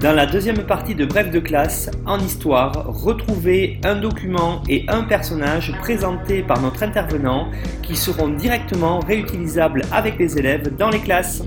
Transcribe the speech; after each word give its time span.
Dans 0.00 0.12
la 0.12 0.26
deuxième 0.26 0.64
partie 0.64 0.94
de 0.94 1.04
Bref 1.04 1.28
de 1.32 1.40
classe, 1.40 1.90
en 2.06 2.20
histoire, 2.20 2.86
retrouvez 2.86 3.80
un 3.82 3.96
document 3.96 4.62
et 4.68 4.84
un 4.86 5.02
personnage 5.02 5.72
présentés 5.80 6.44
par 6.44 6.62
notre 6.62 6.84
intervenant 6.84 7.48
qui 7.82 7.96
seront 7.96 8.28
directement 8.28 9.00
réutilisables 9.00 9.82
avec 9.90 10.16
les 10.16 10.38
élèves 10.38 10.76
dans 10.76 10.90
les 10.90 11.00
classes. 11.00 11.42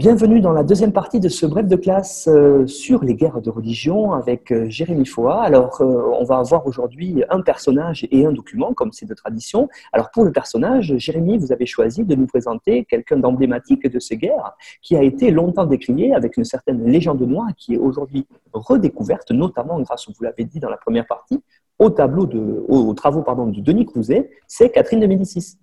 Bienvenue 0.00 0.40
dans 0.40 0.52
la 0.52 0.64
deuxième 0.64 0.94
partie 0.94 1.20
de 1.20 1.28
ce 1.28 1.44
bref 1.44 1.66
de 1.66 1.76
classe 1.76 2.26
euh, 2.26 2.66
sur 2.66 3.04
les 3.04 3.14
guerres 3.14 3.42
de 3.42 3.50
religion 3.50 4.14
avec 4.14 4.50
euh, 4.50 4.66
Jérémy 4.70 5.04
Foa. 5.04 5.42
Alors, 5.42 5.82
euh, 5.82 6.10
on 6.18 6.24
va 6.24 6.38
avoir 6.38 6.66
aujourd'hui 6.66 7.22
un 7.28 7.42
personnage 7.42 8.08
et 8.10 8.24
un 8.24 8.32
document, 8.32 8.72
comme 8.72 8.92
c'est 8.92 9.04
de 9.04 9.12
tradition. 9.12 9.68
Alors, 9.92 10.10
pour 10.10 10.24
le 10.24 10.32
personnage, 10.32 10.96
Jérémy, 10.96 11.36
vous 11.36 11.52
avez 11.52 11.66
choisi 11.66 12.04
de 12.04 12.14
nous 12.14 12.26
présenter 12.26 12.86
quelqu'un 12.86 13.18
d'emblématique 13.18 13.86
de 13.86 13.98
ces 13.98 14.16
guerres, 14.16 14.56
qui 14.80 14.96
a 14.96 15.02
été 15.02 15.30
longtemps 15.30 15.66
décrié 15.66 16.14
avec 16.14 16.38
une 16.38 16.44
certaine 16.44 16.82
légende 16.82 17.20
noire, 17.20 17.48
qui 17.58 17.74
est 17.74 17.78
aujourd'hui 17.78 18.26
redécouverte, 18.54 19.32
notamment 19.32 19.78
grâce, 19.80 20.08
vous 20.08 20.24
l'avez 20.24 20.44
dit 20.44 20.60
dans 20.60 20.70
la 20.70 20.78
première 20.78 21.06
partie, 21.06 21.42
au 21.78 21.90
tableau 21.90 22.26
aux, 22.68 22.94
travaux 22.94 23.22
de 23.22 23.60
Denis 23.60 23.84
Crouzet, 23.84 24.30
c'est 24.46 24.70
Catherine 24.70 25.00
de 25.00 25.06
Médicis. 25.06 25.58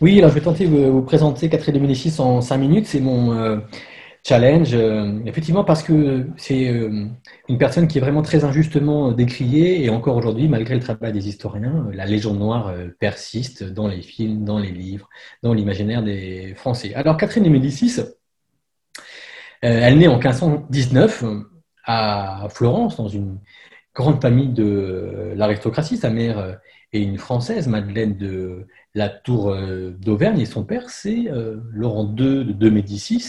Oui, 0.00 0.18
alors 0.18 0.30
je 0.30 0.34
vais 0.34 0.40
tenter 0.40 0.66
de 0.66 0.86
vous 0.86 1.02
présenter 1.02 1.48
Catherine 1.48 1.74
2006 1.74 2.20
en 2.20 2.40
5 2.40 2.56
minutes. 2.58 2.86
C'est 2.86 3.00
mon 3.00 3.32
euh, 3.32 3.58
challenge, 4.26 4.70
euh, 4.74 5.20
effectivement, 5.24 5.64
parce 5.64 5.82
que 5.82 6.26
c'est 6.36 6.68
euh, 6.68 7.06
une 7.48 7.58
personne 7.58 7.86
qui 7.86 7.98
est 7.98 8.00
vraiment 8.00 8.22
très 8.22 8.44
injustement 8.44 9.12
décriée 9.12 9.84
et 9.84 9.90
encore 9.90 10.16
aujourd'hui, 10.16 10.48
malgré 10.48 10.74
le 10.74 10.80
travail 10.80 11.12
des 11.12 11.28
historiens, 11.28 11.86
la 11.92 12.06
légende 12.06 12.38
noire 12.38 12.72
persiste 12.98 13.62
dans 13.62 13.86
les 13.86 14.02
films, 14.02 14.44
dans 14.44 14.58
les 14.58 14.72
livres, 14.72 15.08
dans 15.42 15.54
l'imaginaire 15.54 16.02
des 16.02 16.54
Français. 16.56 16.92
Alors, 16.94 17.16
Catherine 17.16 17.44
de 17.44 17.48
Médicis, 17.50 18.00
elle 19.62 19.98
naît 19.98 20.08
en 20.08 20.18
1519 20.18 21.24
à 21.86 22.48
Florence, 22.50 22.96
dans 22.96 23.08
une 23.08 23.38
grande 23.94 24.20
famille 24.20 24.48
de 24.48 25.32
l'aristocratie. 25.36 25.96
Sa 25.96 26.10
mère 26.10 26.58
est 26.92 27.02
une 27.02 27.18
Française, 27.18 27.68
Madeleine 27.68 28.16
de 28.16 28.66
la 28.94 29.08
tour 29.08 29.50
euh, 29.50 29.90
d'Auvergne, 29.98 30.40
et 30.40 30.46
son 30.46 30.64
père, 30.64 30.88
c'est 30.88 31.28
euh, 31.28 31.56
Laurent 31.72 32.06
II 32.16 32.54
de 32.54 32.70
Médicis. 32.70 33.24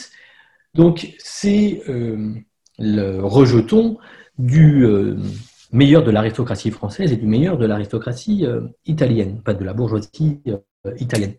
Donc, 0.74 1.16
c'est 1.18 1.82
euh, 1.90 2.34
le 2.78 3.20
rejeton 3.22 3.98
du 4.38 4.86
meilleur 5.72 6.04
de 6.04 6.12
l'aristocratie 6.12 6.72
française 6.72 7.14
et 7.14 7.16
du 7.16 7.26
meilleur 7.26 7.58
de 7.58 7.66
l'aristocratie 7.66 8.46
italienne, 8.86 9.42
pas 9.42 9.54
de 9.54 9.64
la 9.64 9.72
bourgeoisie 9.72 10.42
italienne. 10.98 11.36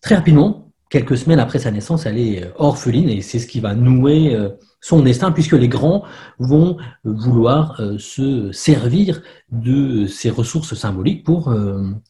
Très 0.00 0.16
rapidement, 0.16 0.72
quelques 0.90 1.16
semaines 1.16 1.38
après 1.38 1.60
sa 1.60 1.70
naissance, 1.70 2.06
elle 2.06 2.18
est 2.18 2.50
orpheline 2.56 3.08
et 3.08 3.22
c'est 3.22 3.38
ce 3.38 3.46
qui 3.46 3.60
va 3.60 3.76
nouer 3.76 4.36
son 4.80 5.00
destin, 5.00 5.30
puisque 5.30 5.52
les 5.52 5.68
grands 5.68 6.02
vont 6.40 6.76
vouloir 7.04 7.80
se 8.00 8.50
servir 8.50 9.22
de 9.52 10.06
ses 10.08 10.30
ressources 10.30 10.74
symboliques 10.74 11.22
pour 11.22 11.54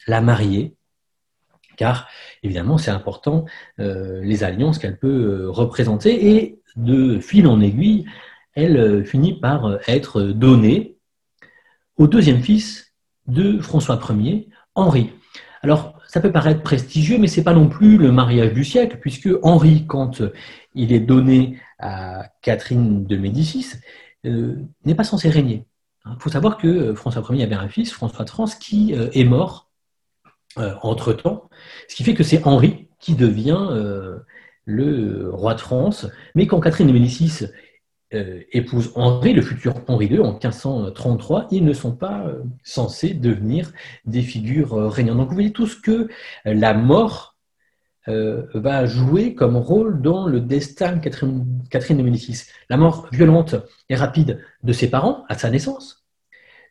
la 0.06 0.22
marier 0.22 0.74
car 1.80 2.08
évidemment 2.42 2.76
c'est 2.76 2.90
important 2.90 3.46
euh, 3.78 4.20
les 4.22 4.44
alliances 4.44 4.78
qu'elle 4.78 4.98
peut 4.98 5.08
euh, 5.08 5.50
représenter 5.50 6.36
et 6.36 6.60
de 6.76 7.18
fil 7.18 7.46
en 7.46 7.58
aiguille, 7.62 8.04
elle 8.54 8.76
euh, 8.76 9.02
finit 9.02 9.40
par 9.40 9.78
être 9.88 10.20
donnée 10.20 10.98
au 11.96 12.06
deuxième 12.06 12.42
fils 12.42 12.92
de 13.26 13.60
François 13.60 13.98
Ier, 14.10 14.50
Henri. 14.74 15.10
Alors 15.62 15.94
ça 16.06 16.20
peut 16.20 16.30
paraître 16.30 16.62
prestigieux, 16.62 17.16
mais 17.18 17.28
c'est 17.28 17.44
pas 17.44 17.54
non 17.54 17.68
plus 17.68 17.96
le 17.96 18.12
mariage 18.12 18.52
du 18.52 18.64
siècle, 18.64 18.98
puisque 19.00 19.30
Henri, 19.42 19.86
quand 19.86 20.22
il 20.74 20.92
est 20.92 21.00
donné 21.00 21.58
à 21.78 22.24
Catherine 22.42 23.04
de 23.04 23.16
Médicis, 23.16 23.66
n'est 24.24 24.94
pas 24.96 25.04
censé 25.04 25.28
régner. 25.30 25.66
Il 26.06 26.16
faut 26.18 26.30
savoir 26.30 26.56
que 26.56 26.94
François 26.94 27.22
Ier 27.30 27.44
avait 27.44 27.54
un 27.54 27.68
fils, 27.68 27.92
François 27.92 28.24
de 28.24 28.30
France, 28.30 28.54
qui 28.54 28.92
est 28.92 29.24
mort 29.24 29.69
entre-temps, 30.56 31.48
ce 31.88 31.94
qui 31.94 32.04
fait 32.04 32.14
que 32.14 32.24
c'est 32.24 32.46
Henri 32.46 32.88
qui 32.98 33.14
devient 33.14 33.66
euh, 33.70 34.18
le 34.64 35.30
roi 35.32 35.54
de 35.54 35.60
France, 35.60 36.06
mais 36.34 36.46
quand 36.46 36.60
Catherine 36.60 36.88
de 36.88 36.92
Médicis 36.92 37.46
euh, 38.12 38.40
épouse 38.52 38.92
Henri, 38.96 39.32
le 39.32 39.42
futur 39.42 39.74
Henri 39.86 40.06
II, 40.06 40.20
en 40.20 40.32
1533, 40.32 41.48
ils 41.50 41.64
ne 41.64 41.72
sont 41.72 41.94
pas 41.94 42.26
censés 42.64 43.14
devenir 43.14 43.72
des 44.04 44.22
figures 44.22 44.90
régnantes. 44.92 45.18
Donc 45.18 45.28
vous 45.28 45.34
voyez 45.34 45.52
tout 45.52 45.66
ce 45.66 45.80
que 45.80 46.08
la 46.44 46.74
mort 46.74 47.36
va 48.06 48.86
jouer 48.86 49.36
comme 49.36 49.56
rôle 49.56 50.02
dans 50.02 50.26
le 50.26 50.40
destin 50.40 50.96
de 50.96 51.00
Catherine, 51.00 51.46
Catherine 51.70 51.98
de 51.98 52.02
Médicis. 52.02 52.48
La 52.68 52.76
mort 52.76 53.06
violente 53.12 53.54
et 53.88 53.94
rapide 53.94 54.40
de 54.64 54.72
ses 54.72 54.90
parents 54.90 55.24
à 55.28 55.38
sa 55.38 55.48
naissance, 55.48 55.99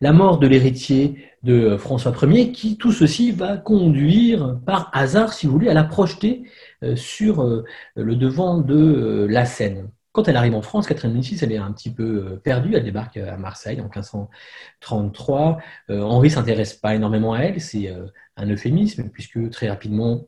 la 0.01 0.13
mort 0.13 0.39
de 0.39 0.47
l'héritier 0.47 1.29
de 1.43 1.77
François 1.77 2.13
Ier, 2.23 2.51
qui 2.51 2.77
tout 2.77 2.91
ceci 2.91 3.31
va 3.31 3.57
conduire 3.57 4.59
par 4.65 4.89
hasard, 4.93 5.33
si 5.33 5.45
vous 5.45 5.53
voulez, 5.53 5.69
à 5.69 5.73
la 5.73 5.83
projeter 5.83 6.43
euh, 6.83 6.95
sur 6.95 7.41
euh, 7.43 7.65
le 7.95 8.15
devant 8.15 8.57
de 8.59 8.75
euh, 8.75 9.27
la 9.27 9.45
Seine. 9.45 9.89
Quand 10.11 10.27
elle 10.27 10.37
arrive 10.37 10.55
en 10.55 10.61
France, 10.61 10.87
Catherine 10.87 11.13
Médicis, 11.13 11.37
elle 11.43 11.51
est 11.51 11.57
un 11.57 11.71
petit 11.71 11.93
peu 11.93 12.39
perdue. 12.43 12.75
Elle 12.75 12.83
débarque 12.83 13.17
à 13.17 13.37
Marseille 13.37 13.79
en 13.79 13.83
1533. 13.83 15.59
Henri 15.89 16.31
s'intéresse 16.31 16.73
pas 16.73 16.95
énormément 16.95 17.33
à 17.33 17.41
elle. 17.41 17.61
C'est 17.61 17.93
un 18.35 18.49
euphémisme 18.49 19.09
puisque 19.09 19.51
très 19.51 19.69
rapidement, 19.69 20.27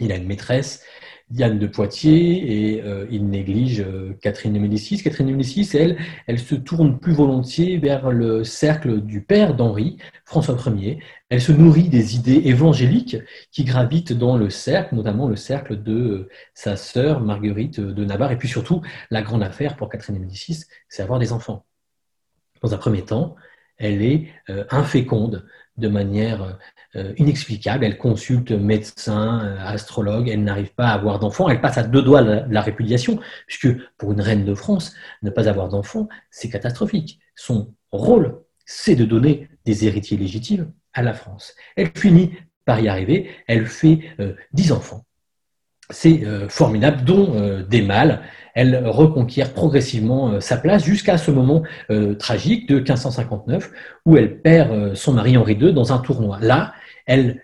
il 0.00 0.12
a 0.12 0.16
une 0.16 0.26
maîtresse 0.26 0.82
Diane 1.28 1.58
de 1.58 1.66
Poitiers 1.66 2.74
et 2.74 2.82
euh, 2.84 3.04
il 3.10 3.28
néglige 3.28 3.80
euh, 3.80 4.16
Catherine 4.22 4.52
de 4.52 4.60
Médicis. 4.60 5.02
Catherine 5.02 5.26
de 5.26 5.32
Médicis, 5.32 5.76
elle, 5.76 5.98
elle 6.28 6.38
se 6.38 6.54
tourne 6.54 7.00
plus 7.00 7.14
volontiers 7.14 7.78
vers 7.78 8.12
le 8.12 8.44
cercle 8.44 9.00
du 9.00 9.22
père 9.22 9.54
d'Henri, 9.54 9.96
François 10.24 10.56
Ier. 10.66 11.00
Elle 11.28 11.40
se 11.40 11.50
nourrit 11.50 11.88
des 11.88 12.14
idées 12.14 12.42
évangéliques 12.44 13.16
qui 13.50 13.64
gravitent 13.64 14.12
dans 14.12 14.36
le 14.36 14.50
cercle, 14.50 14.94
notamment 14.94 15.26
le 15.26 15.34
cercle 15.34 15.82
de 15.82 15.92
euh, 15.92 16.28
sa 16.54 16.76
sœur 16.76 17.20
Marguerite 17.20 17.80
de 17.80 18.04
Navarre. 18.04 18.30
Et 18.30 18.38
puis 18.38 18.48
surtout, 18.48 18.82
la 19.10 19.22
grande 19.22 19.42
affaire 19.42 19.74
pour 19.74 19.88
Catherine 19.88 20.14
de 20.14 20.20
Médicis, 20.20 20.64
c'est 20.88 21.02
avoir 21.02 21.18
des 21.18 21.32
enfants. 21.32 21.66
Dans 22.62 22.72
un 22.72 22.78
premier 22.78 23.02
temps, 23.02 23.34
elle 23.78 24.02
est 24.02 24.28
inféconde 24.70 25.46
de 25.76 25.88
manière 25.88 26.58
euh, 26.96 27.12
inexplicable. 27.18 27.84
Elle 27.84 27.98
consulte 27.98 28.52
médecins, 28.52 29.44
euh, 29.44 29.58
astrologues, 29.60 30.28
elle 30.28 30.44
n'arrive 30.44 30.72
pas 30.74 30.88
à 30.88 30.94
avoir 30.94 31.18
d'enfants. 31.18 31.48
Elle 31.48 31.60
passe 31.60 31.76
à 31.76 31.82
deux 31.82 32.02
doigts 32.02 32.22
la 32.22 32.60
répudiation, 32.62 33.20
puisque 33.46 33.68
pour 33.98 34.12
une 34.12 34.20
reine 34.20 34.44
de 34.44 34.54
France, 34.54 34.94
ne 35.22 35.30
pas 35.30 35.48
avoir 35.48 35.68
d'enfants, 35.68 36.08
c'est 36.30 36.48
catastrophique. 36.48 37.20
Son 37.34 37.74
rôle, 37.92 38.40
c'est 38.64 38.94
de 38.94 39.04
donner 39.04 39.50
des 39.66 39.86
héritiers 39.86 40.16
légitimes 40.16 40.72
à 40.94 41.02
la 41.02 41.12
France. 41.12 41.54
Elle 41.76 41.90
finit 41.94 42.32
par 42.64 42.80
y 42.80 42.88
arriver. 42.88 43.30
Elle 43.46 43.66
fait 43.66 44.00
euh, 44.20 44.34
dix 44.52 44.72
enfants. 44.72 45.04
C'est 45.90 46.24
formidable, 46.48 47.04
dont 47.04 47.62
des 47.68 47.82
mâles 47.82 48.22
elle 48.56 48.86
reconquiert 48.86 49.52
progressivement 49.52 50.30
euh, 50.30 50.40
sa 50.40 50.56
place 50.56 50.82
jusqu'à 50.82 51.18
ce 51.18 51.30
moment 51.30 51.62
euh, 51.90 52.14
tragique 52.14 52.66
de 52.68 52.76
1559 52.76 53.70
où 54.06 54.16
elle 54.16 54.40
perd 54.40 54.70
euh, 54.72 54.94
son 54.94 55.12
mari 55.12 55.36
Henri 55.36 55.52
II 55.52 55.74
dans 55.74 55.92
un 55.92 55.98
tournoi. 55.98 56.38
Là, 56.40 56.72
elle 57.04 57.42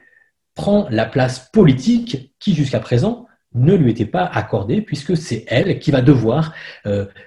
prend 0.55 0.89
la 0.91 1.05
place 1.05 1.51
politique 1.53 2.35
qui 2.41 2.55
jusqu'à 2.55 2.81
présent 2.81 3.27
ne 3.55 3.75
lui 3.75 3.91
était 3.91 4.07
pas 4.07 4.25
accordée 4.25 4.81
puisque 4.81 5.19
c'est 5.19 5.45
elle 5.49 5.79
qui 5.79 5.91
va 5.91 6.01
devoir 6.01 6.55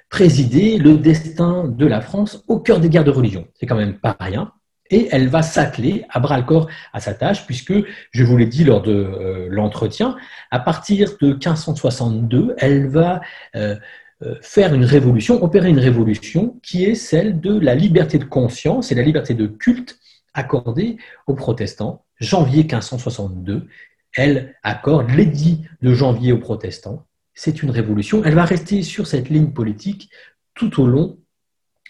présider 0.09 0.79
le 0.79 0.97
destin 0.97 1.67
de 1.67 1.85
la 1.85 2.01
France 2.01 2.43
au 2.47 2.59
cœur 2.59 2.79
des 2.79 2.89
guerres 2.89 3.03
de 3.03 3.11
religion. 3.11 3.47
C'est 3.53 3.67
quand 3.67 3.75
même 3.75 3.99
pas 3.99 4.15
rien 4.19 4.51
et 4.89 5.07
elle 5.11 5.27
va 5.27 5.41
s'atteler 5.41 6.05
à 6.09 6.19
bras 6.19 6.37
le 6.37 6.43
corps 6.43 6.67
à 6.93 6.99
sa 6.99 7.13
tâche, 7.13 7.45
puisque, 7.45 7.73
je 8.11 8.23
vous 8.23 8.37
l'ai 8.37 8.45
dit 8.45 8.63
lors 8.63 8.81
de 8.81 8.93
euh, 8.93 9.47
l'entretien, 9.49 10.15
à 10.51 10.59
partir 10.59 11.17
de 11.19 11.27
1562, 11.29 12.55
elle 12.57 12.87
va 12.87 13.21
euh, 13.55 13.75
euh, 14.23 14.35
faire 14.41 14.73
une 14.73 14.85
révolution, 14.85 15.43
opérer 15.43 15.69
une 15.69 15.79
révolution 15.79 16.59
qui 16.61 16.85
est 16.85 16.95
celle 16.95 17.39
de 17.39 17.57
la 17.57 17.75
liberté 17.75 18.19
de 18.19 18.25
conscience 18.25 18.91
et 18.91 18.95
la 18.95 19.01
liberté 19.01 19.33
de 19.33 19.47
culte 19.47 19.97
accordée 20.33 20.97
aux 21.27 21.33
protestants. 21.33 22.05
Janvier 22.19 22.63
1562, 22.63 23.67
elle 24.15 24.55
accorde 24.63 25.09
l'édit 25.11 25.65
de 25.81 25.93
janvier 25.93 26.31
aux 26.31 26.37
protestants. 26.37 27.05
C'est 27.33 27.63
une 27.63 27.71
révolution. 27.71 28.23
Elle 28.23 28.35
va 28.35 28.45
rester 28.45 28.83
sur 28.83 29.07
cette 29.07 29.29
ligne 29.29 29.51
politique 29.51 30.09
tout 30.53 30.81
au 30.81 30.87
long 30.87 31.17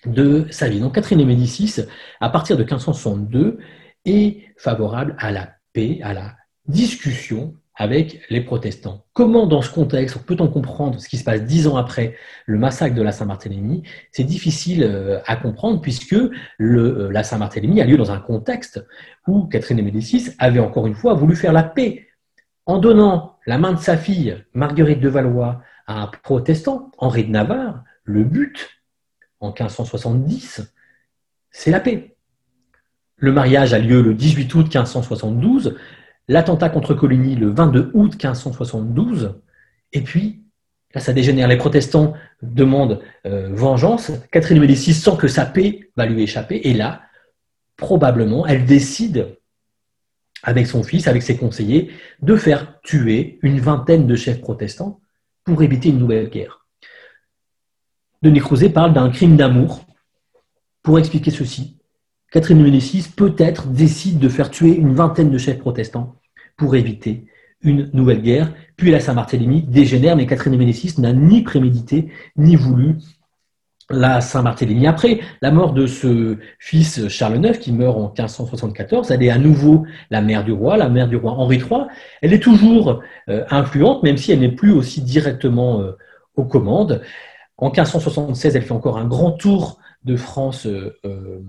de 0.05 0.45
sa 0.49 0.69
vie. 0.69 0.79
Donc 0.79 0.95
Catherine 0.95 1.19
de 1.19 1.23
Médicis, 1.23 1.81
à 2.21 2.29
partir 2.29 2.57
de 2.57 2.63
1562, 2.63 3.57
est 4.05 4.43
favorable 4.57 5.15
à 5.17 5.31
la 5.31 5.49
paix, 5.73 5.99
à 6.03 6.13
la 6.13 6.35
discussion 6.67 7.55
avec 7.77 8.21
les 8.29 8.41
protestants. 8.41 9.05
Comment, 9.13 9.47
dans 9.47 9.61
ce 9.61 9.69
contexte, 9.69 10.17
peut-on 10.25 10.47
comprendre 10.47 10.99
ce 10.99 11.09
qui 11.09 11.17
se 11.17 11.23
passe 11.23 11.43
dix 11.43 11.67
ans 11.67 11.75
après 11.75 12.15
le 12.45 12.57
massacre 12.57 12.95
de 12.95 13.01
la 13.01 13.11
Saint-Barthélemy? 13.11 13.83
C'est 14.11 14.23
difficile 14.23 14.83
euh, 14.83 15.19
à 15.25 15.35
comprendre 15.35 15.81
puisque 15.81 16.13
euh, 16.13 17.09
la 17.11 17.23
Saint-Barthélemy 17.23 17.81
a 17.81 17.85
lieu 17.85 17.97
dans 17.97 18.11
un 18.11 18.19
contexte 18.19 18.85
où 19.27 19.43
Catherine 19.47 19.77
de 19.77 19.81
Médicis 19.81 20.29
avait 20.39 20.59
encore 20.59 20.87
une 20.87 20.95
fois 20.95 21.15
voulu 21.15 21.35
faire 21.35 21.51
la 21.51 21.63
paix 21.63 22.07
en 22.65 22.77
donnant 22.77 23.37
la 23.45 23.57
main 23.57 23.73
de 23.73 23.79
sa 23.79 23.97
fille, 23.97 24.37
Marguerite 24.53 25.01
de 25.01 25.09
Valois, 25.09 25.61
à 25.85 26.01
un 26.01 26.07
protestant, 26.07 26.91
Henri 26.97 27.25
de 27.25 27.31
Navarre. 27.31 27.83
Le 28.05 28.23
but, 28.23 28.69
en 29.45 29.49
1570, 29.49 30.73
c'est 31.51 31.71
la 31.71 31.79
paix. 31.79 32.17
Le 33.17 33.31
mariage 33.31 33.73
a 33.73 33.79
lieu 33.79 34.01
le 34.01 34.13
18 34.13 34.53
août 34.55 34.65
1572 34.65 35.75
l'attentat 36.27 36.69
contre 36.69 36.93
Coligny 36.93 37.35
le 37.35 37.49
22 37.49 37.91
août 37.93 38.11
1572, 38.13 39.35
et 39.93 40.01
puis, 40.01 40.43
là 40.93 41.01
ça 41.01 41.13
dégénère, 41.13 41.47
les 41.47 41.57
protestants 41.57 42.13
demandent 42.41 43.01
euh, 43.25 43.49
vengeance, 43.53 44.11
Catherine 44.31 44.57
de 44.57 44.61
Médicis 44.61 44.93
sent 44.93 45.17
que 45.19 45.27
sa 45.27 45.45
paix 45.45 45.89
va 45.95 46.05
lui 46.05 46.23
échapper, 46.23 46.61
et 46.63 46.73
là, 46.73 47.01
probablement, 47.77 48.45
elle 48.47 48.65
décide, 48.65 49.37
avec 50.43 50.67
son 50.67 50.83
fils, 50.83 51.07
avec 51.07 51.23
ses 51.23 51.37
conseillers, 51.37 51.91
de 52.21 52.35
faire 52.35 52.79
tuer 52.81 53.39
une 53.41 53.59
vingtaine 53.59 54.07
de 54.07 54.15
chefs 54.15 54.41
protestants 54.41 54.99
pour 55.43 55.61
éviter 55.63 55.89
une 55.89 55.99
nouvelle 55.99 56.29
guerre. 56.29 56.64
Denis 58.25 58.39
Crouzet 58.39 58.69
parle 58.69 58.91
d'un 58.91 59.11
crime 59.11 59.37
d'amour 59.37 59.85
pour 60.81 60.97
expliquer 60.97 61.29
ceci. 61.29 61.77
Catherine 62.31 62.57
de 62.57 62.63
Médicis 62.63 63.05
peut-être 63.15 63.67
décide 63.67 64.17
de 64.17 64.29
faire 64.29 64.49
tuer 64.49 64.75
une 64.75 64.95
vingtaine 64.95 65.29
de 65.29 65.37
chefs 65.37 65.59
protestants 65.59 66.15
pour 66.57 66.75
éviter 66.75 67.27
une 67.61 67.91
nouvelle 67.93 68.23
guerre. 68.23 68.51
Puis 68.77 68.89
la 68.89 68.99
Saint-Barthélemy 68.99 69.61
dégénère, 69.61 70.15
mais 70.15 70.25
Catherine 70.25 70.53
de 70.53 70.57
Médicis 70.57 70.99
n'a 70.99 71.13
ni 71.13 71.43
prémédité 71.43 72.09
ni 72.35 72.55
voulu 72.55 72.95
la 73.91 74.21
Saint-Barthélemy. 74.21 74.87
Après 74.87 75.19
la 75.43 75.51
mort 75.51 75.73
de 75.73 75.85
ce 75.85 76.39
fils 76.57 77.07
Charles 77.07 77.45
IX, 77.45 77.59
qui 77.59 77.71
meurt 77.71 77.95
en 77.95 78.07
1574, 78.07 79.11
elle 79.11 79.21
est 79.21 79.29
à 79.29 79.37
nouveau 79.37 79.85
la 80.09 80.23
mère 80.23 80.43
du 80.43 80.51
roi, 80.51 80.77
la 80.77 80.89
mère 80.89 81.07
du 81.07 81.15
roi 81.15 81.33
Henri 81.33 81.57
III. 81.57 81.81
Elle 82.23 82.33
est 82.33 82.41
toujours 82.41 83.03
euh, 83.29 83.43
influente, 83.51 84.01
même 84.01 84.17
si 84.17 84.31
elle 84.31 84.39
n'est 84.39 84.49
plus 84.49 84.71
aussi 84.71 85.01
directement 85.01 85.81
euh, 85.81 85.91
aux 86.35 86.45
commandes. 86.45 87.03
En 87.57 87.67
1576, 87.67 88.55
elle 88.55 88.63
fait 88.63 88.71
encore 88.71 88.97
un 88.97 89.07
grand 89.07 89.31
tour 89.31 89.79
de 90.03 90.17
France 90.17 90.65
euh, 90.67 91.41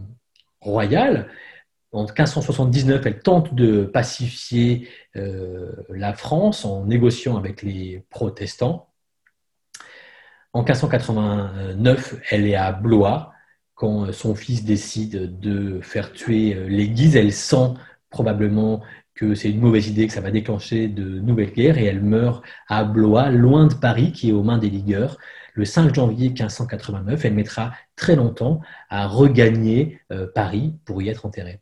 royale. 0.60 1.28
En 1.92 2.04
1579, 2.04 3.06
elle 3.06 3.20
tente 3.20 3.54
de 3.54 3.84
pacifier 3.84 4.88
euh, 5.16 5.72
la 5.88 6.12
France 6.12 6.64
en 6.64 6.84
négociant 6.84 7.36
avec 7.36 7.62
les 7.62 8.04
protestants. 8.10 8.90
En 10.52 10.62
1589, 10.62 12.16
elle 12.30 12.46
est 12.46 12.54
à 12.54 12.72
Blois 12.72 13.32
quand 13.74 14.10
son 14.12 14.34
fils 14.34 14.64
décide 14.64 15.38
de 15.38 15.80
faire 15.80 16.12
tuer 16.12 16.54
euh, 16.54 16.68
Guises. 16.68 17.16
Elle 17.16 17.32
sent 17.32 17.74
probablement 18.10 18.80
que 19.14 19.34
c'est 19.34 19.50
une 19.50 19.60
mauvaise 19.60 19.88
idée, 19.88 20.06
que 20.06 20.12
ça 20.12 20.20
va 20.20 20.30
déclencher 20.30 20.88
de 20.88 21.04
nouvelles 21.20 21.52
guerres, 21.52 21.78
et 21.78 21.84
elle 21.84 22.02
meurt 22.02 22.44
à 22.68 22.84
Blois, 22.84 23.30
loin 23.30 23.66
de 23.66 23.74
Paris, 23.74 24.12
qui 24.12 24.30
est 24.30 24.32
aux 24.32 24.42
mains 24.42 24.58
des 24.58 24.70
ligueurs 24.70 25.18
le 25.56 25.64
5 25.64 25.94
janvier 25.94 26.28
1589. 26.28 27.24
Elle 27.24 27.34
mettra 27.34 27.72
très 27.96 28.14
longtemps 28.14 28.60
à 28.88 29.08
regagner 29.08 29.98
euh, 30.12 30.28
Paris 30.32 30.74
pour 30.84 31.02
y 31.02 31.08
être 31.08 31.26
enterrée. 31.26 31.60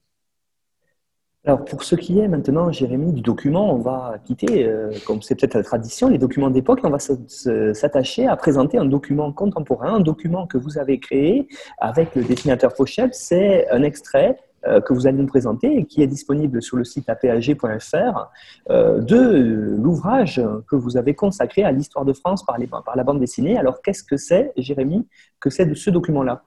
Alors, 1.46 1.62
pour 1.64 1.84
ce 1.84 1.94
qui 1.94 2.18
est 2.18 2.26
maintenant, 2.26 2.72
Jérémy, 2.72 3.12
du 3.12 3.20
document, 3.20 3.74
on 3.74 3.78
va 3.78 4.16
quitter, 4.24 4.66
euh, 4.66 4.90
comme 5.06 5.20
c'est 5.20 5.34
peut-être 5.34 5.54
la 5.54 5.62
tradition, 5.62 6.08
les 6.08 6.16
documents 6.16 6.48
d'époque, 6.48 6.80
on 6.84 6.90
va 6.90 6.98
s'attacher 6.98 8.26
à 8.26 8.34
présenter 8.36 8.78
un 8.78 8.86
document 8.86 9.30
contemporain, 9.30 9.96
un 9.96 10.00
document 10.00 10.46
que 10.46 10.56
vous 10.56 10.78
avez 10.78 10.98
créé 10.98 11.46
avec 11.78 12.14
le 12.14 12.24
dessinateur 12.24 12.72
Pochette. 12.72 13.14
C'est 13.14 13.68
un 13.70 13.82
extrait 13.82 14.38
que 14.84 14.92
vous 14.92 15.06
allez 15.06 15.18
nous 15.18 15.26
présenter 15.26 15.76
et 15.76 15.84
qui 15.84 16.02
est 16.02 16.06
disponible 16.06 16.62
sur 16.62 16.76
le 16.76 16.84
site 16.84 17.08
apag.fr 17.08 18.30
euh, 18.70 19.00
de 19.00 19.76
l'ouvrage 19.76 20.42
que 20.68 20.76
vous 20.76 20.96
avez 20.96 21.14
consacré 21.14 21.64
à 21.64 21.72
l'histoire 21.72 22.04
de 22.04 22.12
France 22.12 22.44
par, 22.44 22.56
la 22.58 23.04
bande 23.04 23.20
dessinée. 23.20 23.58
Alors, 23.58 23.82
qu'est-ce 23.82 24.02
que 24.02 24.16
c'est, 24.16 24.52
Jérémy, 24.56 25.06
que 25.40 25.50
c'est 25.50 25.66
de 25.66 25.74
ce 25.74 25.90
document-là? 25.90 26.42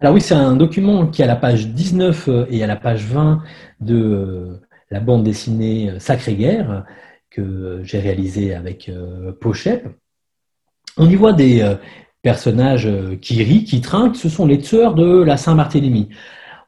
Alors 0.00 0.14
oui, 0.14 0.20
c'est 0.20 0.34
un 0.34 0.56
document 0.56 1.06
qui 1.06 1.22
est 1.22 1.24
à 1.24 1.28
la 1.28 1.36
page 1.36 1.68
19 1.68 2.28
euh, 2.28 2.46
et 2.50 2.62
à 2.62 2.66
la 2.66 2.76
page 2.76 3.04
20 3.04 3.42
de 3.80 3.94
euh, 3.96 4.60
la 4.90 5.00
bande 5.00 5.22
dessinée 5.22 5.90
euh, 5.90 5.98
Sacrée 5.98 6.34
Guerre 6.34 6.84
que 7.30 7.80
j'ai 7.82 7.98
réalisée 7.98 8.54
avec 8.54 8.88
Pochette. 9.40 9.86
On 10.96 11.08
y 11.10 11.16
voit 11.16 11.32
des 11.32 11.68
personnages 12.22 12.88
qui 13.20 13.42
rient, 13.42 13.64
qui 13.64 13.80
trinquent, 13.80 14.14
ce 14.14 14.28
sont 14.28 14.46
les 14.46 14.58
tueurs 14.58 14.94
de 14.94 15.20
la 15.20 15.36
Saint-Barthélemy. 15.36 16.10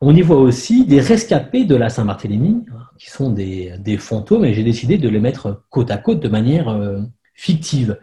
On 0.01 0.15
y 0.15 0.23
voit 0.23 0.39
aussi 0.39 0.85
des 0.85 1.01
rescapés 1.01 1.65
de 1.65 1.75
la 1.75 1.89
Saint-Barthélemy, 1.89 2.65
hein, 2.71 2.83
qui 2.99 3.11
sont 3.11 3.31
des, 3.31 3.97
fantômes, 3.99 4.45
et 4.45 4.55
j'ai 4.55 4.65
décidé 4.65 4.99
de 4.99 5.09
les 5.09 5.21
mettre 5.21 5.63
côte 5.71 5.91
à 5.91 5.97
côte 5.97 6.21
de 6.21 6.29
manière 6.29 6.79
fictive. 7.35 7.99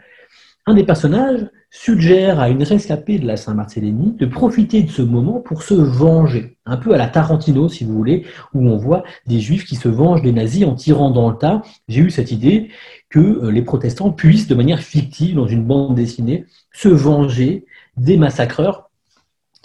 Un 0.65 0.75
des 0.75 0.83
personnages 0.83 1.45
suggère 1.75 2.39
à 2.39 2.49
une 2.49 2.61
rescapée 2.61 3.17
de 3.17 3.25
la 3.25 3.35
Saint-Barthélemy 3.35 4.13
de 4.13 4.27
profiter 4.27 4.83
de 4.83 4.91
ce 4.91 5.01
moment 5.01 5.41
pour 5.41 5.63
se 5.63 5.73
venger, 5.73 6.55
un 6.67 6.77
peu 6.77 6.93
à 6.93 6.97
la 6.97 7.07
Tarantino 7.07 7.67
si 7.67 7.83
vous 7.83 7.95
voulez, 7.95 8.25
où 8.53 8.69
on 8.69 8.77
voit 8.77 9.03
des 9.25 9.39
juifs 9.39 9.65
qui 9.65 9.75
se 9.75 9.89
vengent 9.89 10.21
des 10.21 10.31
nazis 10.31 10.65
en 10.65 10.75
tirant 10.75 11.09
dans 11.09 11.31
le 11.31 11.35
tas. 11.35 11.63
J'ai 11.87 12.01
eu 12.01 12.11
cette 12.11 12.31
idée 12.31 12.69
que 13.09 13.19
euh, 13.19 13.49
les 13.49 13.63
protestants 13.63 14.11
puissent, 14.11 14.47
de 14.47 14.53
manière 14.53 14.81
fictive, 14.81 15.35
dans 15.35 15.47
une 15.47 15.65
bande 15.65 15.95
dessinée, 15.95 16.45
se 16.71 16.89
venger 16.89 17.65
des 17.97 18.17
massacreurs 18.17 18.91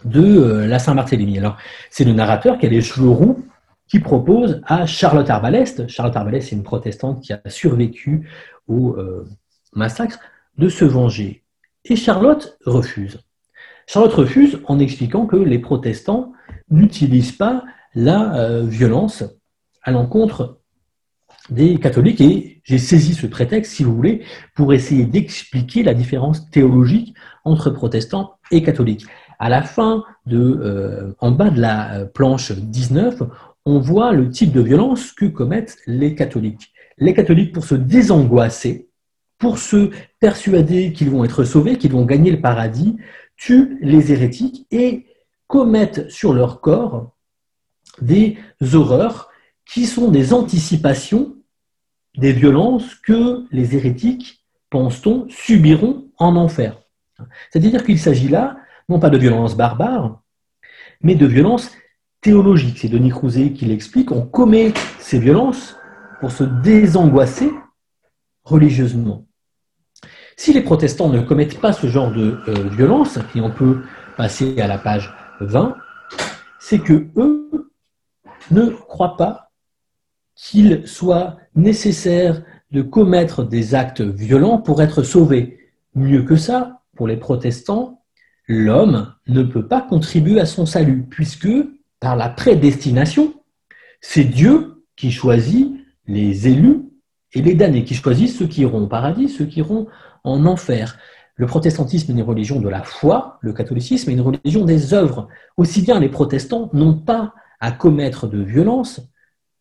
de 0.05 0.23
euh, 0.23 0.67
la 0.67 0.79
Saint-Barthélemy. 0.79 1.39
Alors, 1.39 1.57
c'est 1.91 2.05
le 2.05 2.13
narrateur, 2.13 2.59
qui 2.59 2.67
est 2.67 2.93
Chleroux, 2.93 3.45
qui 3.89 4.01
propose 4.01 4.61
à 4.67 4.87
Charlotte 4.87 5.29
Arbalest, 5.29 5.89
Charlotte 5.89 6.17
Arbalest 6.17 6.51
c'est 6.51 6.57
une 6.57 6.63
protestante 6.63 7.23
qui 7.23 7.33
a 7.33 7.41
survécu 7.47 8.29
au 8.67 8.95
euh, 8.97 9.27
massacre, 9.75 10.19
de 10.59 10.69
se 10.69 10.85
venger. 10.85 11.43
Et 11.85 11.97
Charlotte 11.97 12.59
refuse. 12.67 13.21
Charlotte 13.87 14.13
refuse 14.13 14.61
en 14.67 14.79
expliquant 14.79 15.27
que 15.27 15.37
les 15.37 15.59
protestants 15.59 16.33
n'utilisent 16.71 17.33
pas 17.33 17.65
la 17.95 18.35
euh, 18.37 18.63
violence 18.65 19.25
à 19.83 19.91
l'encontre 19.91 20.59
des 21.49 21.79
catholiques. 21.79 22.21
Et 22.21 22.61
j'ai 22.65 22.79
saisi 22.79 23.15
ce 23.15 23.27
prétexte, 23.27 23.73
si 23.73 23.85
vous 23.85 23.95
voulez, 23.95 24.23
pour 24.55 24.75
essayer 24.75 25.07
d'expliquer 25.07 25.83
la 25.83 25.95
différence 25.95 26.51
théologique 26.51 27.15
entre 27.45 27.71
protestants 27.71 28.35
et 28.51 28.63
catholiques. 28.63 29.07
À 29.39 29.49
la 29.49 29.63
fin 29.63 30.05
de, 30.27 30.39
euh, 30.39 31.15
en 31.21 31.31
bas 31.31 31.51
de 31.51 31.61
la 31.61 31.99
euh, 31.99 32.05
planche 32.07 32.53
19, 32.53 33.23
on 33.65 33.79
voit 33.79 34.13
le 34.13 34.31
type 34.31 34.53
de 34.53 34.61
violence 34.61 35.13
que 35.13 35.27
commettent 35.27 35.79
les 35.87 36.15
catholiques. 36.15 36.73
Les 36.97 37.15
catholiques, 37.15 37.53
pour 37.53 37.65
se 37.65 37.75
désangoisser, 37.75 38.89
pour 39.39 39.59
se 39.59 39.91
persuader 40.19 40.93
qu'ils 40.93 41.11
vont 41.11 41.25
être 41.25 41.45
sauvés, 41.45 41.79
qu'ils 41.79 41.93
vont 41.93 42.05
gagner 42.05 42.33
le 42.33 42.41
paradis, 42.41 42.97
tuent 43.37 43.79
les 43.81 44.11
hérétiques 44.13 44.67
et 44.71 45.07
commettent 45.47 46.11
sur 46.11 46.35
leur 46.35 46.61
corps 46.61 47.13
des 48.01 48.37
horreurs 48.73 49.31
qui 49.65 49.87
sont 49.87 50.11
des 50.11 50.33
anticipations 50.33 51.37
des 52.17 52.33
violences 52.33 52.95
que 52.97 53.45
les 53.53 53.77
hérétiques, 53.77 54.45
pense-t-on, 54.71 55.29
subiront 55.29 56.07
en 56.19 56.37
enfer. 56.37 56.81
C'est-à-dire 57.51 57.85
qu'il 57.85 57.99
s'agit 57.99 58.29
là, 58.29 58.59
non 58.89 58.99
pas 58.99 59.11
de 59.11 59.19
violences 59.19 59.57
barbares, 59.57 60.23
mais 61.03 61.15
de 61.15 61.27
violences 61.27 61.71
théologiques. 62.21 62.79
C'est 62.79 62.89
Denis 62.89 63.11
Crouzet 63.11 63.53
qui 63.53 63.67
l'explique. 63.67 64.13
On 64.13 64.27
commet 64.27 64.73
ces 64.99 65.19
violences 65.19 65.77
pour 66.21 66.33
se 66.33 66.45
désangoisser 66.45 67.51
religieusement. 68.45 69.27
Si 70.37 70.53
les 70.53 70.63
protestants 70.63 71.09
ne 71.09 71.21
commettent 71.21 71.61
pas 71.61 71.73
ce 71.73 71.89
genre 71.89 72.13
de 72.13 72.39
euh, 72.49 72.69
violence, 72.71 73.19
et 73.35 73.41
on 73.41 73.51
peut 73.51 73.83
passer 74.17 74.61
à 74.61 74.67
la 74.67 74.79
page 74.79 75.13
20, 75.41 75.77
c'est 76.61 76.79
que 76.79 77.09
eux 77.17 77.73
ne 78.51 78.67
croient 78.69 79.17
pas 79.17 79.51
qu'il 80.35 80.87
soit 80.87 81.37
nécessaire 81.55 82.43
de 82.71 82.83
commettre 82.83 83.43
des 83.43 83.75
actes 83.75 84.01
violents 84.01 84.59
pour 84.59 84.81
être 84.83 85.03
sauvé. 85.03 85.59
Mieux 85.95 86.23
que 86.23 86.37
ça, 86.37 86.83
pour 86.97 87.09
les 87.09 87.17
protestants, 87.17 87.98
l'homme 88.49 89.15
ne 89.27 89.43
peut 89.43 89.67
pas 89.67 89.83
contribuer 89.83 90.41
à 90.41 90.47
son 90.47 90.67
salut, 90.67 91.05
puisque 91.09 91.49
par 92.01 92.17
la 92.17 92.29
prédestination, 92.29 93.35
c'est 94.01 94.25
Dieu 94.25 94.85
qui 94.97 95.11
choisit 95.13 95.73
les 96.07 96.49
élus 96.49 96.83
et 97.35 97.43
les 97.43 97.55
damnés, 97.55 97.85
qui 97.85 97.95
choisissent 97.95 98.39
ceux 98.39 98.47
qui 98.47 98.63
iront 98.63 98.83
au 98.83 98.87
paradis, 98.87 99.29
ceux 99.29 99.45
qui 99.45 99.61
iront 99.61 99.87
en 100.25 100.47
enfer. 100.47 100.99
Le 101.35 101.47
protestantisme 101.47 102.11
est 102.11 102.15
une 102.15 102.23
religion 102.23 102.61
de 102.61 102.69
la 102.69 102.83
foi, 102.83 103.39
le 103.43 103.53
catholicisme 103.53 104.11
est 104.11 104.15
une 104.15 104.23
religion 104.23 104.65
des 104.65 104.95
œuvres. 104.95 105.29
Aussi 105.57 105.83
bien 105.83 106.01
les 106.01 106.09
protestants 106.09 106.71
n'ont 106.73 106.95
pas 106.95 107.35
à 107.61 107.71
commettre 107.71 108.27
de 108.27 108.43
violence 108.43 109.01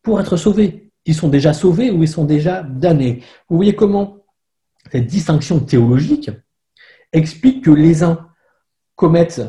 pour 0.01 0.19
être 0.19 0.37
sauvés. 0.37 0.91
Ils 1.05 1.13
sont 1.13 1.27
déjà 1.27 1.53
sauvés 1.53 1.91
ou 1.91 2.01
ils 2.01 2.09
sont 2.09 2.25
déjà 2.25 2.63
damnés. 2.63 3.23
Vous 3.49 3.57
voyez 3.57 3.75
comment 3.75 4.17
cette 4.91 5.07
distinction 5.07 5.59
théologique 5.59 6.31
explique 7.11 7.63
que 7.63 7.71
les 7.71 8.03
uns 8.03 8.27
commettent 8.97 9.41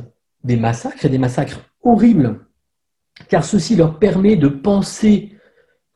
des 0.45 0.57
massacres 0.57 1.05
et 1.05 1.09
des 1.09 1.19
massacres 1.19 1.59
horribles, 1.83 2.47
car 3.29 3.45
ceci 3.45 3.75
leur 3.75 3.99
permet 3.99 4.37
de 4.37 4.47
penser 4.47 5.37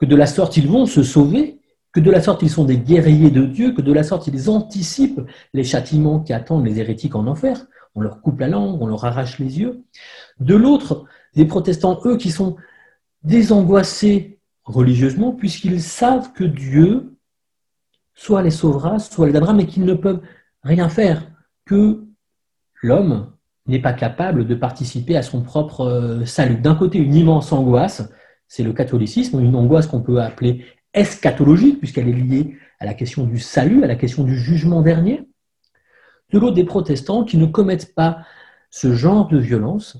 que 0.01 0.07
de 0.07 0.17
la 0.17 0.27
sorte 0.27 0.57
ils 0.57 0.67
vont 0.67 0.87
se 0.87 1.05
sauver, 1.05 1.61
que 1.93 2.01
de 2.01 2.11
la 2.11 2.21
sorte 2.21 2.43
ils 2.43 2.51
sont 2.51 2.65
des 2.65 2.79
guerriers 2.79 3.31
de 3.31 3.45
Dieu, 3.45 3.73
que 3.73 3.83
de 3.83 3.93
la 3.93 4.03
sorte 4.03 4.27
ils 4.27 4.51
anticipent 4.51 5.21
les 5.53 5.63
châtiments 5.63 6.19
qui 6.19 6.33
attendent 6.33 6.67
les 6.67 6.81
hérétiques 6.81 7.15
en 7.15 7.29
enfer. 7.29 7.67
On 7.95 8.01
leur 8.01 8.23
coupe 8.23 8.41
la 8.41 8.49
langue, 8.49 8.81
on 8.81 8.87
leur 8.87 9.05
arrache 9.05 9.39
les 9.39 9.61
yeux. 9.61 9.85
De 10.41 10.57
l'autre, 10.57 11.05
les 11.35 11.45
protestants, 11.45 12.01
eux, 12.07 12.17
qui 12.17 12.31
sont 12.31 12.57
désangoissés 13.23 14.41
religieusement, 14.65 15.33
puisqu'ils 15.33 15.83
savent 15.83 16.33
que 16.33 16.45
Dieu 16.45 17.19
soit 18.15 18.43
les 18.43 18.51
sauvera, 18.51 18.99
soit 18.99 19.27
les 19.27 19.33
damnera, 19.33 19.53
mais 19.53 19.67
qu'ils 19.67 19.85
ne 19.85 19.95
peuvent 19.95 20.23
rien 20.63 20.89
faire, 20.89 21.31
que 21.67 22.03
l'homme 22.83 23.32
n'est 23.67 23.81
pas 23.81 23.93
capable 23.93 24.47
de 24.47 24.55
participer 24.55 25.17
à 25.17 25.23
son 25.23 25.43
propre 25.43 25.83
euh, 25.83 26.25
salut. 26.25 26.57
D'un 26.57 26.75
côté, 26.75 26.99
une 26.99 27.15
immense 27.15 27.53
angoisse, 27.53 28.09
c'est 28.49 28.63
le 28.63 28.73
catholicisme, 28.73 29.41
une 29.41 29.55
angoisse 29.55 29.87
qu'on 29.87 30.03
peut 30.03 30.21
appeler 30.21 30.65
eschatologique, 30.95 31.79
puisqu'elle 31.79 32.09
est 32.09 32.13
liée 32.13 32.57
à 32.81 32.85
la 32.85 32.95
question 32.95 33.25
du 33.25 33.39
salut, 33.39 33.85
à 33.85 33.87
la 33.87 33.95
question 33.95 34.25
du 34.25 34.37
jugement 34.37 34.83
dernier. 34.83 35.23
De 36.33 36.39
l'autre, 36.39 36.55
des 36.55 36.65
protestants 36.65 37.25
qui 37.25 37.37
ne 37.37 37.47
commettent 37.47 37.95
pas 37.95 38.25
ce 38.71 38.95
genre 38.95 39.29
de 39.29 39.39
violence, 39.39 39.97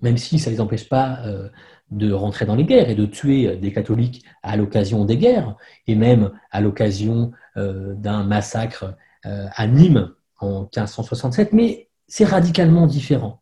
même 0.00 0.16
si 0.16 0.38
ça 0.38 0.50
ne 0.50 0.54
les 0.54 0.60
empêche 0.60 0.88
pas 0.88 1.20
euh, 1.26 1.48
de 1.90 2.12
rentrer 2.12 2.46
dans 2.46 2.56
les 2.56 2.64
guerres 2.64 2.88
et 2.88 2.94
de 2.94 3.06
tuer 3.06 3.56
des 3.56 3.72
catholiques 3.72 4.24
à 4.42 4.56
l'occasion 4.56 5.04
des 5.04 5.18
guerres, 5.18 5.54
et 5.86 5.94
même 5.94 6.32
à 6.50 6.60
l'occasion 6.60 7.32
euh, 7.56 7.94
d'un 7.94 8.24
massacre 8.24 8.96
à 9.24 9.66
Nîmes 9.66 10.12
en 10.38 10.60
1567, 10.60 11.52
mais 11.52 11.85
c'est 12.08 12.24
radicalement 12.24 12.86
différent. 12.86 13.40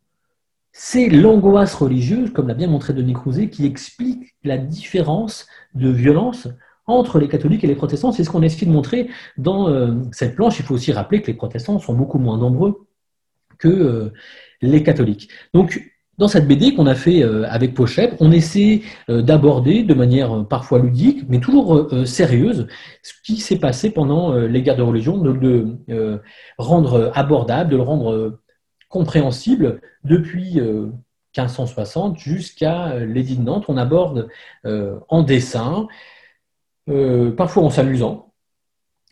C'est 0.77 1.07
l'angoisse 1.07 1.73
religieuse, 1.73 2.33
comme 2.33 2.49
l'a 2.49 2.53
bien 2.53 2.67
montré 2.67 2.93
Denis 2.93 3.13
Crouzet, 3.13 3.49
qui 3.49 3.65
explique 3.65 4.35
la 4.43 4.57
différence 4.57 5.47
de 5.73 5.89
violence 5.89 6.49
entre 6.87 7.17
les 7.17 7.27
catholiques 7.27 7.63
et 7.63 7.67
les 7.67 7.75
protestants. 7.75 8.11
C'est 8.11 8.23
ce 8.23 8.29
qu'on 8.29 8.41
essaie 8.41 8.65
de 8.65 8.71
montrer 8.71 9.09
dans 9.37 9.69
euh, 9.69 9.93
cette 10.11 10.35
planche. 10.35 10.59
Il 10.59 10.65
faut 10.65 10.75
aussi 10.75 10.91
rappeler 10.91 11.21
que 11.21 11.27
les 11.27 11.33
protestants 11.33 11.79
sont 11.79 11.93
beaucoup 11.93 12.19
moins 12.19 12.37
nombreux 12.37 12.87
que 13.57 13.67
euh, 13.67 14.13
les 14.61 14.83
catholiques. 14.83 15.29
Donc, 15.53 15.81
dans 16.17 16.27
cette 16.27 16.47
BD 16.47 16.75
qu'on 16.75 16.87
a 16.87 16.95
fait 16.95 17.23
euh, 17.23 17.45
avec 17.49 17.73
Pochette, 17.73 18.15
on 18.19 18.31
essaie 18.31 18.81
d'aborder 19.07 19.83
de 19.83 19.93
manière 19.93 20.45
parfois 20.47 20.79
ludique, 20.79 21.25
mais 21.29 21.39
toujours 21.39 21.89
sérieuse, 22.05 22.67
ce 23.01 23.13
qui 23.23 23.37
s'est 23.37 23.59
passé 23.59 23.91
pendant 23.91 24.33
les 24.33 24.61
guerres 24.61 24.77
de 24.77 24.81
religion, 24.81 25.17
de 25.17 26.21
rendre 26.57 27.11
abordable, 27.15 27.71
de 27.71 27.75
le 27.77 27.81
rendre 27.81 28.39
compréhensible 28.95 29.81
depuis 30.05 30.61
1560 30.61 32.17
jusqu'à 32.17 32.95
l'édit 32.99 33.35
de 33.35 33.43
Nantes. 33.43 33.65
On 33.67 33.75
aborde 33.75 34.29
en 34.63 35.21
dessin, 35.23 35.87
parfois 37.35 37.63
en 37.63 37.69
s'amusant, 37.69 38.24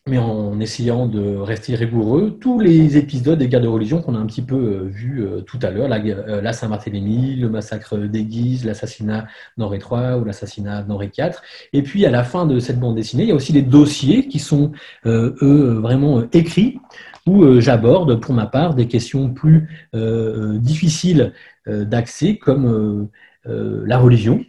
mais 0.05 0.17
en 0.17 0.60
essayant 0.60 1.07
de 1.07 1.38
rester 1.38 1.75
rigoureux, 1.75 2.38
tous 2.41 2.60
les 2.60 2.98
épisodes 2.98 3.39
des 3.39 3.48
guerres 3.48 3.62
de 3.62 3.69
religion 3.69 4.01
qu'on 4.01 4.15
a 4.15 4.17
un 4.17 4.25
petit 4.25 4.41
peu 4.41 4.55
euh, 4.55 4.83
vus 4.83 5.24
euh, 5.24 5.39
tout 5.41 5.60
à 5.62 5.72
l'heure, 5.72 5.88
la, 5.88 5.95
euh, 6.00 6.41
la 6.41 6.51
Saint-Barthélemy, 6.51 7.38
le 7.38 7.48
massacre 7.48 7.98
des 7.98 8.25
Guises, 8.25 8.65
l'assassinat 8.65 9.27
d'Henri 9.57 9.77
III 9.77 10.19
ou 10.19 10.25
l'assassinat 10.25 10.83
d'Henri 10.83 11.10
IV. 11.17 11.39
Et 11.72 11.83
puis 11.83 12.05
à 12.05 12.12
la 12.12 12.25
fin 12.25 12.45
de 12.45 12.60
cette 12.60 12.81
bande 12.81 12.95
dessinée, 12.95 13.24
il 13.24 13.29
y 13.29 13.31
a 13.31 13.36
aussi 13.36 13.53
des 13.53 13.62
dossiers 13.62 14.27
qui 14.27 14.39
sont, 14.39 14.74
eux, 15.05 15.79
vraiment 15.81 16.24
écrits, 16.33 16.79
où 17.25 17.62
j'aborde 17.62 18.19
pour 18.19 18.33
ma 18.33 18.45
part 18.45 18.74
des 18.74 18.89
questions 18.89 19.33
plus 19.33 19.69
difficiles 19.93 21.31
d'accès, 21.65 22.36
comme 22.36 23.07
la 23.45 23.98
religion, 23.98 24.43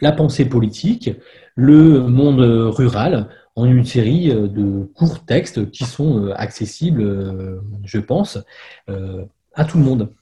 la 0.00 0.12
pensée 0.12 0.44
politique, 0.44 1.10
le 1.56 2.02
monde 2.02 2.40
rural, 2.40 3.28
en 3.58 3.64
une 3.64 3.84
série 3.84 4.30
euh, 4.30 4.46
de 4.46 4.84
courts 4.94 5.24
textes 5.24 5.70
qui 5.72 5.84
sont 5.84 6.26
euh, 6.26 6.32
accessibles, 6.36 7.02
euh, 7.02 7.60
je 7.84 7.98
pense, 7.98 8.38
à 9.54 9.64
tout 9.64 9.78
le 9.78 9.84
monde. 9.84 10.12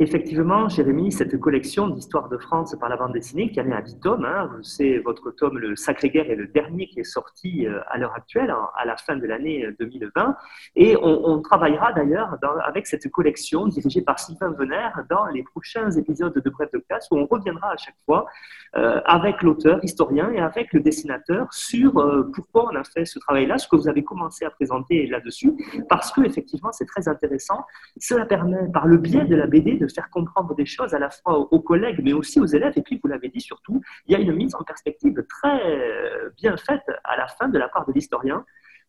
Effectivement, 0.00 0.68
Jérémy, 0.68 1.10
cette 1.10 1.40
collection 1.40 1.88
d'histoire 1.88 2.28
de 2.28 2.38
France 2.38 2.76
par 2.78 2.88
la 2.88 2.96
bande 2.96 3.12
dessinée, 3.12 3.50
qui 3.50 3.60
en 3.60 3.68
est 3.68 3.74
à 3.74 3.82
10 3.82 3.98
tomes, 3.98 4.24
hein, 4.24 4.48
c'est 4.62 4.98
votre 4.98 5.32
tome 5.32 5.58
Le 5.58 5.74
Sacré 5.74 6.08
Guerre 6.08 6.30
est 6.30 6.36
le 6.36 6.46
dernier 6.46 6.86
qui 6.86 7.00
est 7.00 7.04
sorti 7.04 7.66
euh, 7.66 7.80
à 7.88 7.98
l'heure 7.98 8.14
actuelle, 8.14 8.54
à 8.76 8.84
la 8.84 8.96
fin 8.96 9.16
de 9.16 9.26
l'année 9.26 9.66
2020. 9.80 10.28
Euh, 10.28 10.32
Et 10.76 10.96
on, 11.02 11.40
travaillera 11.40 11.92
d'ailleurs 11.92 12.36
avec 12.64 12.86
cette 12.86 13.10
collection 13.10 13.66
dirigée 13.66 14.02
par 14.02 14.20
Sylvain 14.20 14.50
Venner 14.50 14.88
dans 15.10 15.26
les 15.26 15.42
prochains 15.42 15.90
épisodes 15.90 16.34
de 16.34 16.50
Bref 16.50 16.70
de 16.72 16.78
classe, 16.78 17.08
où 17.10 17.16
on 17.16 17.26
reviendra 17.26 17.72
à 17.72 17.76
chaque 17.76 17.96
fois 18.06 18.26
euh, 18.76 19.00
avec 19.04 19.42
l'auteur, 19.42 19.82
historien 19.82 20.30
et 20.30 20.38
avec 20.38 20.72
le 20.74 20.80
dessinateur 20.80 21.52
sur 21.52 21.92
pourquoi 22.32 22.70
on 22.70 22.76
a 22.76 22.84
fait 22.84 23.04
ce 23.04 23.18
travail-là, 23.18 23.58
ce 23.58 23.66
que 23.66 23.74
vous 23.74 23.88
avez 23.88 24.04
commencé 24.04 24.44
à 24.44 24.50
présenter 24.50 25.08
là-dessus, 25.08 25.52
parce 25.88 26.12
que 26.12 26.20
effectivement 26.20 26.70
c'est 26.70 26.86
très 26.86 27.08
intéressant. 27.08 27.64
Cela 27.98 28.26
permet, 28.26 28.70
par 28.72 28.86
le 28.86 28.98
biais 28.98 29.24
de 29.24 29.34
la 29.34 29.46
BD, 29.46 29.74
de 29.74 29.87
faire 29.88 30.10
comprendre 30.10 30.54
des 30.54 30.66
choses 30.66 30.94
à 30.94 30.98
la 30.98 31.10
fois 31.10 31.38
aux 31.38 31.60
collègues, 31.60 32.00
mais 32.02 32.12
aussi 32.12 32.40
aux 32.40 32.46
élèves. 32.46 32.74
Et 32.76 32.82
puis, 32.82 33.00
vous 33.02 33.08
l'avez 33.08 33.28
dit 33.28 33.40
surtout, 33.40 33.80
il 34.06 34.12
y 34.12 34.16
a 34.16 34.18
une 34.18 34.32
mise 34.32 34.54
en 34.54 34.62
perspective 34.64 35.24
très 35.28 35.64
euh, 35.66 36.30
bien 36.36 36.56
faite 36.56 36.84
à 37.04 37.16
la 37.16 37.26
fin 37.26 37.48
de 37.48 37.58
la 37.58 37.68
part 37.68 37.86
de 37.86 37.92
l'historien 37.92 38.44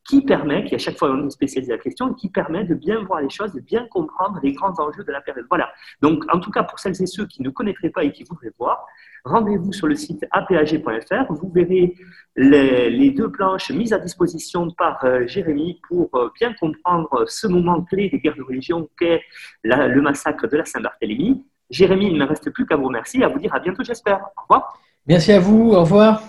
qui 0.07 0.21
permet, 0.21 0.65
qui 0.65 0.75
à 0.75 0.77
chaque 0.77 0.97
fois 0.97 1.11
on 1.11 1.29
spécialise 1.29 1.69
la 1.69 1.77
question, 1.77 2.13
qui 2.13 2.29
permet 2.29 2.63
de 2.63 2.73
bien 2.73 3.03
voir 3.03 3.21
les 3.21 3.29
choses, 3.29 3.53
de 3.53 3.59
bien 3.59 3.85
comprendre 3.87 4.39
les 4.41 4.53
grands 4.53 4.73
enjeux 4.79 5.03
de 5.03 5.11
la 5.11 5.21
période. 5.21 5.45
Voilà. 5.49 5.69
Donc, 6.01 6.23
en 6.33 6.39
tout 6.39 6.51
cas, 6.51 6.63
pour 6.63 6.79
celles 6.79 7.01
et 7.01 7.05
ceux 7.05 7.27
qui 7.27 7.41
ne 7.43 7.49
connaîtraient 7.49 7.89
pas 7.89 8.03
et 8.03 8.11
qui 8.11 8.23
voudraient 8.23 8.51
voir, 8.57 8.85
rendez-vous 9.25 9.71
sur 9.71 9.87
le 9.87 9.95
site 9.95 10.25
apag.fr. 10.31 11.31
Vous 11.33 11.51
verrez 11.53 11.95
les, 12.35 13.11
deux 13.11 13.31
planches 13.31 13.71
mises 13.71 13.93
à 13.93 13.99
disposition 13.99 14.69
par 14.71 15.03
euh, 15.03 15.27
Jérémy 15.27 15.79
pour 15.87 16.09
euh, 16.15 16.29
bien 16.39 16.53
comprendre 16.53 17.25
ce 17.27 17.47
moment 17.47 17.81
clé 17.81 18.09
des 18.09 18.19
guerres 18.19 18.35
de 18.35 18.43
religion 18.43 18.89
qu'est 18.99 19.21
le 19.63 20.01
massacre 20.01 20.47
de 20.47 20.57
la 20.57 20.65
Saint-Barthélemy. 20.65 21.43
Jérémy, 21.69 22.07
il 22.07 22.13
ne 22.13 22.19
me 22.19 22.25
reste 22.25 22.49
plus 22.49 22.65
qu'à 22.65 22.75
vous 22.75 22.87
remercier 22.87 23.21
et 23.21 23.23
à 23.23 23.27
vous 23.27 23.39
dire 23.39 23.53
à 23.53 23.59
bientôt, 23.59 23.83
j'espère. 23.83 24.21
Au 24.37 24.41
revoir. 24.43 24.79
Merci 25.05 25.31
à 25.31 25.39
vous. 25.39 25.71
Au 25.73 25.81
revoir. 25.81 26.23